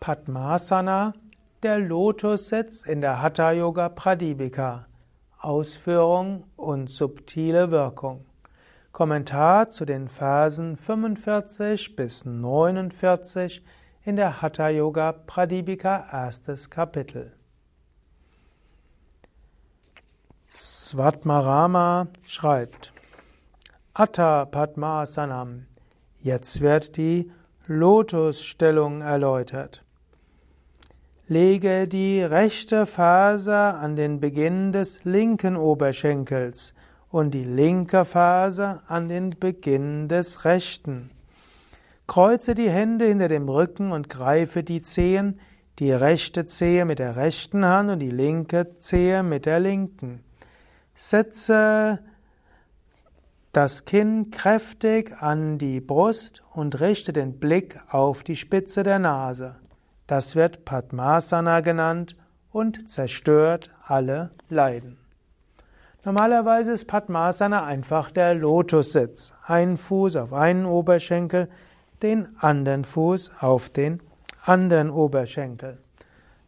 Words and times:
Padmasana, 0.00 1.12
der 1.62 1.78
Lotussitz 1.78 2.86
in 2.86 3.02
der 3.02 3.20
Hatha 3.20 3.52
Yoga 3.52 3.90
Pradipika. 3.90 4.86
Ausführung 5.38 6.44
und 6.56 6.88
subtile 6.88 7.70
Wirkung. 7.70 8.24
Kommentar 8.92 9.68
zu 9.68 9.84
den 9.84 10.08
Versen 10.08 10.78
45 10.78 11.96
bis 11.96 12.24
49 12.24 13.62
in 14.02 14.16
der 14.16 14.40
Hatha 14.40 14.70
Yoga 14.70 15.12
Pradipika 15.12 16.08
erstes 16.10 16.70
Kapitel. 16.70 17.34
Svatmarama 20.48 22.08
schreibt 22.24 22.94
Atta 23.92 24.46
Padmasanam. 24.46 25.66
Jetzt 26.20 26.62
wird 26.62 26.96
die 26.96 27.30
Lotusstellung 27.66 29.02
erläutert. 29.02 29.84
Lege 31.30 31.86
die 31.86 32.22
rechte 32.22 32.86
Ferse 32.86 33.54
an 33.54 33.94
den 33.94 34.18
Beginn 34.18 34.72
des 34.72 35.04
linken 35.04 35.56
Oberschenkels 35.56 36.74
und 37.08 37.34
die 37.34 37.44
linke 37.44 38.04
Ferse 38.04 38.82
an 38.88 39.08
den 39.08 39.38
Beginn 39.38 40.08
des 40.08 40.44
rechten. 40.44 41.12
Kreuze 42.08 42.56
die 42.56 42.68
Hände 42.68 43.04
hinter 43.04 43.28
dem 43.28 43.48
Rücken 43.48 43.92
und 43.92 44.08
greife 44.08 44.64
die 44.64 44.82
Zehen, 44.82 45.38
die 45.78 45.92
rechte 45.92 46.46
Zehe 46.46 46.84
mit 46.84 46.98
der 46.98 47.14
rechten 47.14 47.64
Hand 47.64 47.90
und 47.90 48.00
die 48.00 48.10
linke 48.10 48.78
Zehe 48.80 49.22
mit 49.22 49.46
der 49.46 49.60
linken. 49.60 50.24
Setze 50.96 52.00
das 53.52 53.84
Kinn 53.84 54.32
kräftig 54.32 55.12
an 55.22 55.58
die 55.58 55.80
Brust 55.80 56.42
und 56.54 56.80
richte 56.80 57.12
den 57.12 57.38
Blick 57.38 57.78
auf 57.88 58.24
die 58.24 58.34
Spitze 58.34 58.82
der 58.82 58.98
Nase. 58.98 59.59
Das 60.10 60.34
wird 60.34 60.64
Padmasana 60.64 61.60
genannt 61.60 62.16
und 62.50 62.90
zerstört 62.90 63.70
alle 63.86 64.30
Leiden. 64.48 64.98
Normalerweise 66.04 66.72
ist 66.72 66.88
Padmasana 66.88 67.64
einfach 67.64 68.10
der 68.10 68.34
Lotussitz. 68.34 69.34
Ein 69.44 69.76
Fuß 69.76 70.16
auf 70.16 70.32
einen 70.32 70.66
Oberschenkel, 70.66 71.48
den 72.02 72.26
anderen 72.40 72.84
Fuß 72.84 73.30
auf 73.38 73.68
den 73.70 74.02
anderen 74.42 74.90
Oberschenkel. 74.90 75.78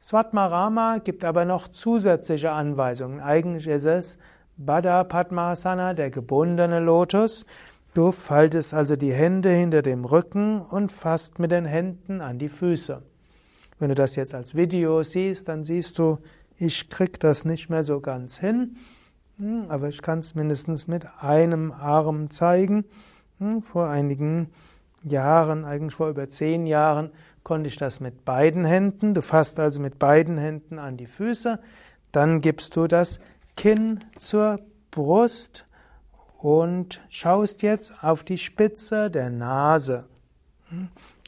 Svatmarama 0.01 0.99
gibt 0.99 1.25
aber 1.25 1.45
noch 1.45 1.69
zusätzliche 1.69 2.51
Anweisungen. 2.51 3.21
Eigentlich 3.21 3.69
ist 3.69 3.85
es 3.85 4.19
Baddha 4.57 5.05
Padmasana, 5.05 5.95
der 5.95 6.11
gebundene 6.11 6.81
Lotus. 6.81 7.47
Du 7.95 8.11
faltest 8.11 8.75
also 8.75 8.97
die 8.97 9.13
Hände 9.13 9.51
hinter 9.51 9.83
dem 9.83 10.05
Rücken 10.05 10.63
und 10.63 10.91
fasst 10.91 11.39
mit 11.39 11.53
den 11.53 11.65
Händen 11.65 12.21
an 12.21 12.41
die 12.41 12.49
Füße. 12.49 13.05
Wenn 13.83 13.89
du 13.89 13.97
das 13.97 14.15
jetzt 14.15 14.33
als 14.33 14.55
Video 14.55 15.03
siehst, 15.03 15.49
dann 15.49 15.65
siehst 15.65 15.99
du, 15.99 16.19
ich 16.57 16.89
krieg 16.89 17.19
das 17.19 17.45
nicht 17.45 17.69
mehr 17.69 17.83
so 17.83 17.99
ganz 17.99 18.39
hin, 18.39 18.77
hm, 19.39 19.65
aber 19.67 19.89
ich 19.89 20.03
kann 20.03 20.21
es 20.21 20.37
mindestens 20.37 20.87
mit 20.87 21.05
einem 21.19 21.73
Arm 21.73 22.31
zeigen. 22.31 22.85
Hm, 23.41 23.65
vor 23.65 23.89
einigen 23.89 24.51
Jahren, 25.03 25.65
eigentlich 25.65 25.97
vor 25.97 26.11
über 26.11 26.29
zehn 26.29 26.65
Jahren, 26.65 27.11
konnte 27.43 27.67
ich 27.67 27.77
das 27.77 27.99
mit 27.99 28.25
beiden 28.25 28.65
Händen. 28.65 29.15
Du 29.15 29.21
fasst 29.21 29.59
also 29.59 29.81
mit 29.81 29.99
beiden 29.99 30.39
Händen 30.39 30.79
an 30.79 30.97
die 30.97 31.09
Füße, 31.09 31.59
dann 32.13 32.41
gibst 32.41 32.77
du 32.77 32.87
das 32.87 33.19
Kinn 33.57 33.99
zur 34.17 34.61
Brust 34.93 35.67
und 36.39 37.01
schaust 37.09 37.63
jetzt 37.63 38.05
auf 38.05 38.23
die 38.23 38.39
Spitze 38.39 39.11
der 39.11 39.31
Nase. 39.31 40.05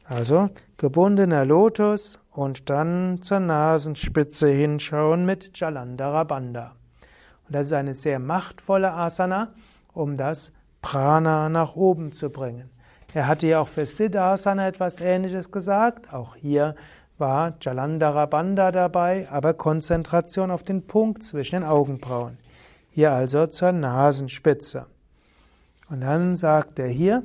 Also 0.04 0.50
gebundener 0.76 1.46
Lotus 1.46 2.20
und 2.30 2.68
dann 2.68 3.22
zur 3.22 3.40
Nasenspitze 3.40 4.48
hinschauen 4.48 5.24
mit 5.24 5.58
Jalandhara 5.58 6.24
Bandha. 6.24 6.72
Und 7.46 7.54
das 7.54 7.68
ist 7.68 7.72
eine 7.72 7.94
sehr 7.94 8.18
machtvolle 8.18 8.92
Asana, 8.92 9.54
um 9.94 10.16
das 10.16 10.52
Prana 10.82 11.48
nach 11.48 11.74
oben 11.74 12.12
zu 12.12 12.28
bringen. 12.28 12.70
Er 13.14 13.26
hatte 13.26 13.46
ja 13.46 13.60
auch 13.60 13.68
für 13.68 13.86
Siddhasana 13.86 14.66
etwas 14.66 15.00
Ähnliches 15.00 15.50
gesagt. 15.50 16.12
Auch 16.12 16.36
hier 16.36 16.74
war 17.16 17.54
Jalandhara 17.60 18.26
Bandha 18.26 18.72
dabei, 18.72 19.28
aber 19.30 19.54
Konzentration 19.54 20.50
auf 20.50 20.64
den 20.64 20.86
Punkt 20.86 21.22
zwischen 21.22 21.60
den 21.60 21.64
Augenbrauen. 21.64 22.36
Hier 22.90 23.12
also 23.12 23.46
zur 23.46 23.72
Nasenspitze. 23.72 24.86
Und 25.88 26.00
dann 26.00 26.36
sagt 26.36 26.78
er 26.78 26.88
hier, 26.88 27.22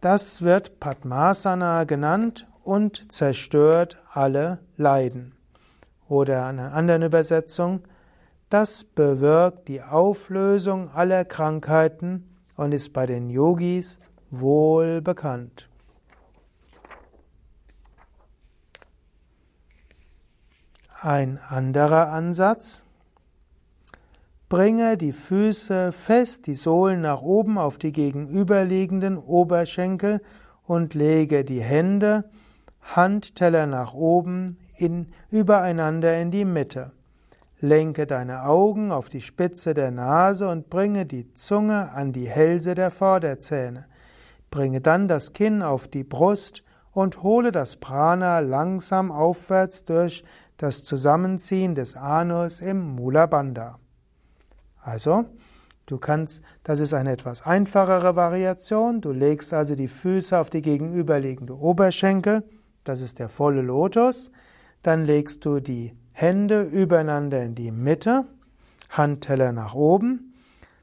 das 0.00 0.42
wird 0.42 0.80
Padmasana 0.80 1.84
genannt 1.84 2.46
und 2.64 3.12
zerstört 3.12 4.02
alle 4.10 4.58
Leiden. 4.76 5.34
Oder 6.08 6.50
in 6.50 6.58
einer 6.58 6.72
anderen 6.72 7.02
Übersetzung, 7.02 7.82
das 8.48 8.84
bewirkt 8.84 9.68
die 9.68 9.82
Auflösung 9.82 10.90
aller 10.90 11.24
Krankheiten 11.24 12.36
und 12.56 12.72
ist 12.72 12.92
bei 12.92 13.06
den 13.06 13.30
Yogis 13.30 13.98
wohl 14.30 15.00
bekannt. 15.00 15.68
Ein 21.00 21.38
anderer 21.38 22.08
Ansatz 22.10 22.82
Bringe 24.50 24.96
die 24.96 25.12
Füße 25.12 25.92
fest, 25.92 26.48
die 26.48 26.56
Sohlen 26.56 27.02
nach 27.02 27.22
oben 27.22 27.56
auf 27.56 27.78
die 27.78 27.92
gegenüberliegenden 27.92 29.16
Oberschenkel 29.16 30.20
und 30.66 30.92
lege 30.92 31.44
die 31.44 31.62
Hände, 31.62 32.24
Handteller 32.82 33.66
nach 33.66 33.94
oben, 33.94 34.58
in, 34.76 35.12
übereinander 35.30 36.20
in 36.20 36.32
die 36.32 36.44
Mitte. 36.44 36.90
Lenke 37.60 38.08
deine 38.08 38.42
Augen 38.42 38.90
auf 38.90 39.08
die 39.08 39.20
Spitze 39.20 39.72
der 39.72 39.92
Nase 39.92 40.48
und 40.48 40.68
bringe 40.68 41.06
die 41.06 41.32
Zunge 41.34 41.92
an 41.92 42.12
die 42.12 42.28
Hälse 42.28 42.74
der 42.74 42.90
Vorderzähne. 42.90 43.86
Bringe 44.50 44.80
dann 44.80 45.06
das 45.06 45.32
Kinn 45.32 45.62
auf 45.62 45.86
die 45.86 46.02
Brust 46.02 46.64
und 46.90 47.22
hole 47.22 47.52
das 47.52 47.76
Prana 47.76 48.40
langsam 48.40 49.12
aufwärts 49.12 49.84
durch 49.84 50.24
das 50.56 50.82
Zusammenziehen 50.82 51.76
des 51.76 51.96
Anus 51.96 52.60
im 52.60 52.96
Mula 52.96 53.26
Bandha. 53.26 53.78
Also, 54.82 55.24
du 55.86 55.98
kannst, 55.98 56.42
das 56.64 56.80
ist 56.80 56.94
eine 56.94 57.12
etwas 57.12 57.44
einfachere 57.44 58.16
Variation. 58.16 59.00
Du 59.00 59.12
legst 59.12 59.52
also 59.52 59.74
die 59.74 59.88
Füße 59.88 60.38
auf 60.38 60.50
die 60.50 60.62
gegenüberliegende 60.62 61.56
Oberschenkel. 61.56 62.44
Das 62.84 63.00
ist 63.00 63.18
der 63.18 63.28
volle 63.28 63.62
Lotus. 63.62 64.30
Dann 64.82 65.04
legst 65.04 65.44
du 65.44 65.60
die 65.60 65.94
Hände 66.12 66.62
übereinander 66.62 67.42
in 67.42 67.54
die 67.54 67.70
Mitte, 67.70 68.26
Handteller 68.88 69.52
nach 69.52 69.74
oben. 69.74 70.34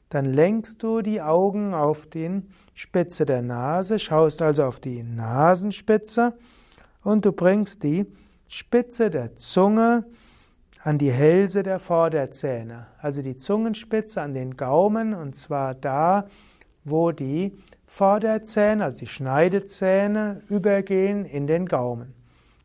Dann 0.10 0.26
lenkst 0.26 0.82
du 0.84 1.02
die 1.02 1.22
Augen 1.22 1.74
auf 1.74 2.08
die 2.08 2.42
Spitze 2.74 3.26
der 3.26 3.42
Nase, 3.42 4.00
schaust 4.00 4.42
also 4.42 4.64
auf 4.64 4.80
die 4.80 5.04
Nasenspitze 5.04 6.38
und 7.04 7.26
du 7.26 7.34
bringst 7.34 7.84
die 7.84 8.06
Spitze 8.48 9.10
der 9.10 9.36
Zunge 9.36 10.06
an 10.88 10.98
die 10.98 11.12
Hälse 11.12 11.64
der 11.64 11.80
Vorderzähne, 11.80 12.88
also 13.02 13.22
die 13.22 13.36
Zungenspitze 13.36 14.22
an 14.22 14.34
den 14.34 14.56
Gaumen 14.56 15.14
und 15.14 15.36
zwar 15.36 15.76
da, 15.76 16.30
wo 16.86 17.12
die 17.12 17.58
Vorderzähne, 17.86 18.86
also 18.86 19.00
die 19.00 19.08
Schneidezähne, 19.08 20.44
übergehen 20.48 21.26
in 21.26 21.46
den 21.46 21.66
Gaumen. 21.66 22.14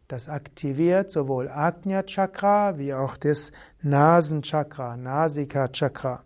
Das 0.06 0.28
aktiviert 0.28 1.10
sowohl 1.10 1.48
Agnya 1.48 2.04
Chakra 2.04 2.78
wie 2.78 2.94
auch 2.94 3.16
das 3.16 3.50
Nasenchakra, 3.82 4.96
Nasika 4.96 5.66
Chakra. 5.66 6.22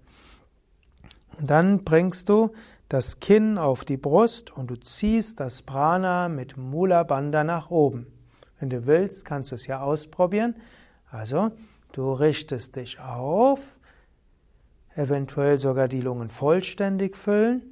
Und 1.39 1.51
dann 1.51 1.83
bringst 1.83 2.29
du 2.29 2.51
das 2.91 3.21
Kinn 3.21 3.57
auf 3.57 3.87
die 3.87 3.97
Brust 3.97 4.55
und 4.55 4.71
du 4.71 4.77
ziehst 4.77 5.41
das 5.41 5.63
Prana 5.63 6.29
mit 6.29 6.59
Mula 6.59 7.05
Bandha 7.05 7.43
nach 7.43 7.71
oben. 7.71 8.07
Wenn 8.61 8.69
du 8.69 8.85
willst, 8.85 9.25
kannst 9.25 9.51
du 9.51 9.55
es 9.55 9.67
ja 9.67 9.81
ausprobieren. 9.81 10.57
Also 11.11 11.53
Du 11.97 12.13
richtest 12.13 12.77
dich 12.77 13.01
auf, 13.01 13.81
eventuell 14.97 15.57
sogar 15.57 15.89
die 15.89 16.03
Lungen 16.03 16.29
vollständig 16.29 17.17
füllen. 17.17 17.63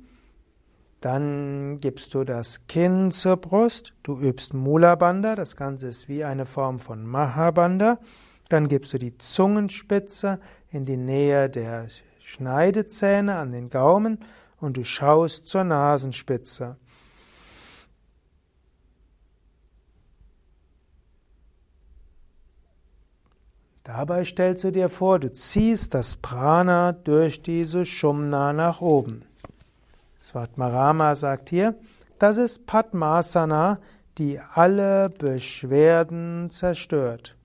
Dann 1.02 1.78
gibst 1.78 2.14
du 2.14 2.24
das 2.24 2.66
Kinn 2.66 3.10
zur 3.10 3.36
Brust. 3.36 3.92
Du 4.02 4.18
übst 4.18 4.54
Mula 4.54 4.94
Bandha. 4.94 5.34
Das 5.34 5.56
Ganze 5.56 5.88
ist 5.88 6.08
wie 6.08 6.24
eine 6.24 6.46
Form 6.46 6.78
von 6.78 7.04
Mahabandha. 7.04 7.98
Dann 8.48 8.68
gibst 8.68 8.94
du 8.94 8.98
die 8.98 9.18
Zungenspitze 9.18 10.40
in 10.70 10.86
die 10.86 10.96
Nähe 10.96 11.50
der 11.50 11.88
Schneidezähne 12.20 13.36
an 13.36 13.52
den 13.52 13.68
Gaumen 13.68 14.20
und 14.58 14.78
du 14.78 14.84
schaust 14.84 15.48
zur 15.48 15.64
Nasenspitze. 15.64 16.78
Dabei 23.84 24.24
stellst 24.24 24.64
du 24.64 24.72
dir 24.72 24.88
vor, 24.88 25.18
du 25.18 25.30
ziehst 25.30 25.92
das 25.92 26.16
Prana 26.16 26.92
durch 26.92 27.42
diese 27.42 27.84
Shumna 27.84 28.54
nach 28.54 28.80
oben. 28.80 29.26
Svatmarama 30.18 31.14
sagt 31.14 31.50
hier, 31.50 31.74
das 32.18 32.38
ist 32.38 32.64
Padmasana, 32.64 33.78
die 34.16 34.40
alle 34.54 35.10
Beschwerden 35.10 36.48
zerstört. 36.48 37.36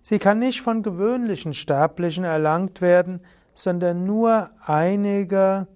Sie 0.00 0.20
kann 0.20 0.38
nicht 0.38 0.60
von 0.62 0.84
gewöhnlichen 0.84 1.54
Sterblichen 1.54 2.22
erlangt 2.22 2.80
werden, 2.80 3.20
sondern 3.52 4.04
nur 4.04 4.50
einige 4.64 5.66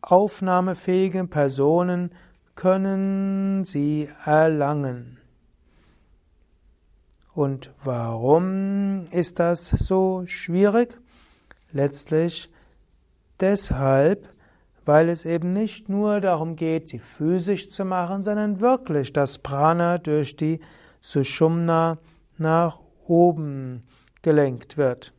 aufnahmefähige 0.00 1.24
Personen 1.28 2.10
können 2.56 3.64
sie 3.64 4.08
erlangen. 4.24 5.17
Und 7.38 7.70
warum 7.84 9.06
ist 9.12 9.38
das 9.38 9.66
so 9.66 10.24
schwierig? 10.26 10.98
Letztlich 11.70 12.50
deshalb, 13.38 14.28
weil 14.84 15.08
es 15.08 15.24
eben 15.24 15.52
nicht 15.52 15.88
nur 15.88 16.20
darum 16.20 16.56
geht, 16.56 16.88
sie 16.88 16.98
physisch 16.98 17.70
zu 17.70 17.84
machen, 17.84 18.24
sondern 18.24 18.58
wirklich 18.58 19.12
das 19.12 19.38
Prana 19.38 19.98
durch 19.98 20.34
die 20.34 20.58
Sushumna 21.00 21.98
nach 22.38 22.80
oben 23.06 23.84
gelenkt 24.22 24.76
wird. 24.76 25.12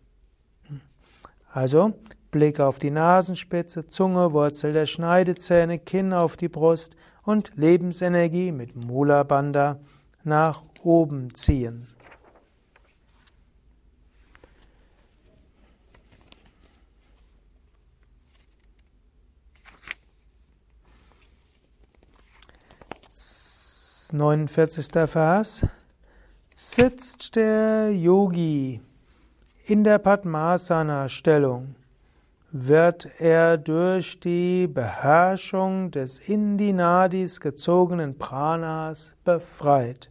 Also 1.54 1.94
Blick 2.32 2.60
auf 2.60 2.80
die 2.80 2.92
Nasenspitze, 2.92 3.88
Zunge, 3.88 4.34
Wurzel 4.34 4.74
der 4.74 4.88
Schneidezähne, 4.88 5.80
Kinn 5.80 6.12
auf 6.12 6.36
die 6.36 6.50
Brust 6.50 6.98
und 7.24 7.54
Lebensenergie 7.56 8.52
mit 8.52 8.76
Mula 8.76 9.24
Bandha 9.24 9.80
nach 10.26 10.64
oben 10.84 11.34
ziehen. 11.34 11.88
Das 23.14 23.99
49. 24.14 25.08
Vers. 25.08 25.66
Sitzt 26.56 27.36
der 27.36 27.92
Yogi 27.92 28.82
in 29.66 29.84
der 29.84 30.00
Padmasana-Stellung 30.00 31.76
wird 32.52 33.08
er 33.20 33.58
durch 33.58 34.20
die 34.20 34.68
Beherrschung 34.68 35.92
des 35.92 36.20
in 36.20 36.58
die 36.58 36.74
Nadis 36.74 37.40
gezogenen 37.40 38.18
Pranas 38.18 39.14
befreit. 39.24 40.10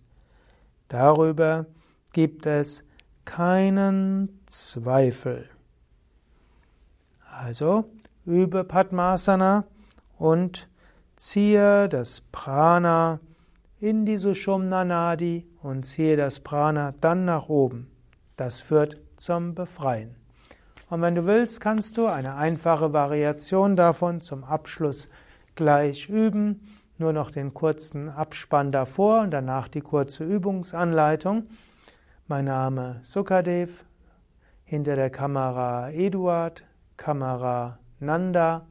Darüber 0.87 1.67
gibt 2.13 2.47
es 2.47 2.85
keinen 3.25 4.41
Zweifel. 4.47 5.49
Also 7.31 7.91
übe 8.25 8.63
Padmasana 8.63 9.65
und 10.17 10.69
ziehe 11.17 11.89
das 11.89 12.21
Prana 12.33 13.19
in 13.81 14.05
die 14.05 14.17
Sushumna 14.17 14.85
Nadi 14.85 15.47
und 15.63 15.85
ziehe 15.85 16.17
das 16.17 16.41
Prana 16.41 16.95
dann 17.01 17.25
nach 17.25 17.49
oben. 17.49 17.91
Das 18.37 18.61
führt 18.61 19.01
zum 19.17 19.55
Befreien. 19.55 20.17
Und 20.91 21.03
wenn 21.03 21.15
du 21.15 21.27
willst, 21.27 21.61
kannst 21.61 21.97
du 21.97 22.07
eine 22.07 22.35
einfache 22.35 22.93
Variation 22.93 23.77
davon 23.77 24.21
zum 24.21 24.43
Abschluss 24.43 25.09
gleich 25.55 26.09
üben. 26.09 26.67
Nur 26.97 27.13
noch 27.13 27.31
den 27.31 27.55
kurzen 27.55 28.09
Abspann 28.09 28.73
davor 28.73 29.21
und 29.21 29.31
danach 29.31 29.69
die 29.69 29.83
kurze 29.83 30.25
Übungsanleitung. 30.25 31.45
Mein 32.27 32.47
Name 32.47 33.01
Sukadev, 33.03 33.85
hinter 34.65 34.97
der 34.97 35.11
Kamera 35.11 35.91
Eduard, 35.91 36.65
Kamera 36.97 37.79
Nanda, 38.01 38.67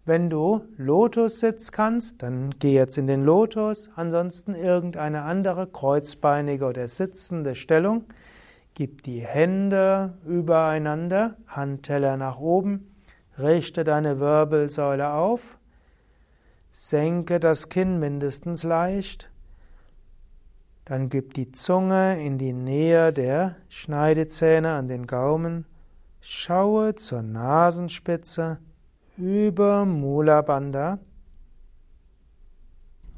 wenn 0.04 0.30
du 0.30 0.62
Lotussitz 0.78 1.70
kannst, 1.70 2.24
dann 2.24 2.50
geh 2.58 2.74
jetzt 2.74 2.98
in 2.98 3.06
den 3.06 3.22
Lotus, 3.22 3.88
ansonsten 3.94 4.56
irgendeine 4.56 5.22
andere 5.22 5.68
kreuzbeinige 5.68 6.64
oder 6.64 6.88
sitzende 6.88 7.54
Stellung. 7.54 8.06
Gib 8.74 9.04
die 9.04 9.20
Hände 9.20 10.14
übereinander, 10.26 11.36
Handteller 11.46 12.16
nach 12.16 12.40
oben, 12.40 12.92
richte 13.38 13.84
deine 13.84 14.18
Wirbelsäule 14.18 15.12
auf, 15.12 15.56
senke 16.72 17.38
das 17.38 17.68
Kinn 17.68 18.00
mindestens 18.00 18.64
leicht, 18.64 19.30
dann 20.84 21.08
gib 21.08 21.34
die 21.34 21.52
Zunge 21.52 22.24
in 22.24 22.38
die 22.38 22.52
Nähe 22.52 23.12
der 23.12 23.56
Schneidezähne 23.68 24.72
an 24.72 24.88
den 24.88 25.06
Gaumen, 25.06 25.66
schaue 26.20 26.94
zur 26.96 27.22
Nasenspitze, 27.22 28.58
über 29.16 29.84
Mula 29.84 30.42
Bandha 30.42 30.98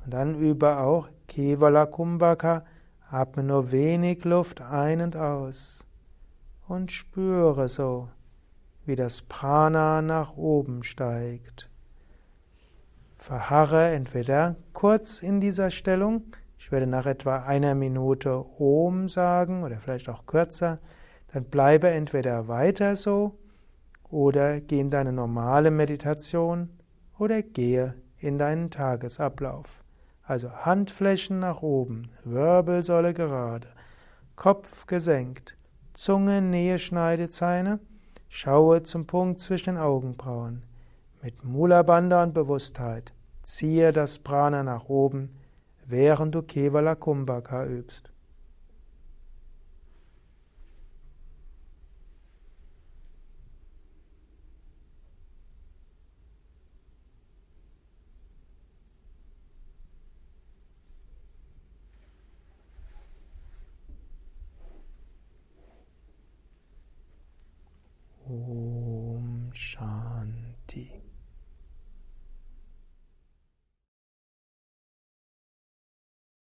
und 0.04 0.12
dann 0.12 0.34
über 0.34 0.80
auch 0.80 1.08
Kevala 1.28 1.86
Kumbhaka. 1.86 2.64
Atme 3.10 3.44
nur 3.44 3.70
wenig 3.70 4.24
Luft 4.24 4.60
ein 4.60 5.00
und 5.00 5.16
aus 5.16 5.86
und 6.66 6.90
spüre 6.90 7.68
so, 7.68 8.08
wie 8.86 8.96
das 8.96 9.22
Prana 9.22 10.02
nach 10.02 10.36
oben 10.36 10.82
steigt. 10.82 11.70
Verharre 13.16 13.92
entweder 13.92 14.56
kurz 14.72 15.22
in 15.22 15.40
dieser 15.40 15.70
Stellung, 15.70 16.24
ich 16.64 16.72
werde 16.72 16.86
nach 16.86 17.04
etwa 17.04 17.40
einer 17.40 17.74
Minute 17.74 18.42
Om 18.58 19.10
sagen 19.10 19.64
oder 19.64 19.76
vielleicht 19.76 20.08
auch 20.08 20.24
kürzer, 20.24 20.78
dann 21.30 21.44
bleibe 21.44 21.90
entweder 21.90 22.48
weiter 22.48 22.96
so 22.96 23.38
oder 24.10 24.62
geh 24.62 24.80
in 24.80 24.88
deine 24.88 25.12
normale 25.12 25.70
Meditation 25.70 26.70
oder 27.18 27.42
gehe 27.42 27.96
in 28.16 28.38
deinen 28.38 28.70
Tagesablauf. 28.70 29.84
Also 30.22 30.50
Handflächen 30.52 31.38
nach 31.38 31.60
oben, 31.60 32.08
Wirbelsäule 32.24 33.12
gerade, 33.12 33.68
Kopf 34.34 34.86
gesenkt, 34.86 35.58
Zunge 35.92 36.40
Nähe 36.40 36.78
Schneidezähne, 36.78 37.78
schaue 38.30 38.84
zum 38.84 39.06
Punkt 39.06 39.42
zwischen 39.42 39.74
den 39.74 39.82
Augenbrauen. 39.82 40.62
Mit 41.22 41.44
Mula 41.44 41.82
Bandha 41.82 42.22
und 42.22 42.32
Bewusstheit 42.32 43.12
ziehe 43.42 43.92
das 43.92 44.18
Prana 44.18 44.62
nach 44.62 44.88
oben, 44.88 45.43
während 45.86 46.34
du 46.34 46.42
Kevala 46.42 46.94
Kumbhaka 46.94 47.66
übst. 47.66 48.10
Om 68.26 69.50
Shanti. 69.52 70.13